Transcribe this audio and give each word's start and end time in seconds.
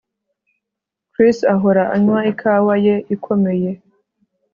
Chris 1.11 1.37
ahora 1.53 1.83
anywa 1.95 2.19
ikawa 2.31 2.73
ye 2.85 2.95
ikomeye 3.15 3.69